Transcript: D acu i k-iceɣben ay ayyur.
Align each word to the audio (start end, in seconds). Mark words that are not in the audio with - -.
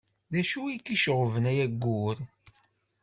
D 0.31 0.33
acu 0.41 0.59
i 0.67 0.77
k-iceɣben 0.77 1.49
ay 1.51 1.59
ayyur. 1.65 2.17